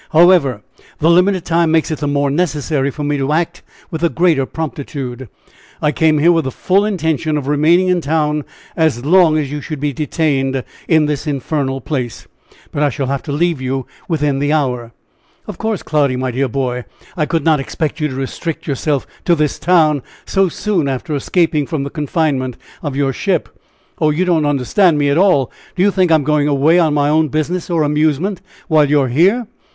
[0.13, 0.63] However,
[0.97, 3.61] the limited time makes it the more necessary for me to act
[3.91, 5.29] with the greater promptitude.
[5.79, 8.43] I came here with the full intention of remaining in town
[8.75, 12.27] as long as you should be detained in this infernal place,
[12.71, 14.91] but I shall have to leave you within the hour."
[15.45, 19.35] "Of course, Cloudy, my dear boy, I could not expect you to restrict yourself to
[19.35, 23.49] this town so soon after escaping from the confinement of your ship!"
[23.99, 24.09] "Oh!
[24.09, 25.51] you don't understand me at all!
[25.75, 28.99] Do you think I am going away on my own business, or amusement, while you
[28.99, 29.45] are here?